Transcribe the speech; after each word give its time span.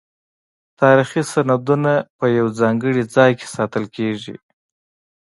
تاریخي 0.81 1.21
سندونه 1.31 1.93
په 2.17 2.25
یو 2.37 2.47
ځانګړي 2.59 3.03
ځای 3.15 3.31
کې 3.39 3.47
ساتل 3.55 3.83
کیږي. 3.95 4.35